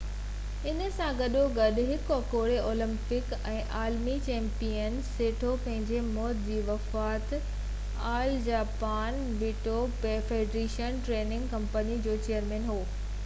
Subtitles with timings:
[0.69, 7.35] انهي سان گڏو گڏ هڪ اڳوڻي اولمپڪ ۽ عالمي چيمپيئن، سيٽو پنهنجي موت جي وقت
[8.13, 12.79] all Japan judo federation training committee جو چيئرمين هو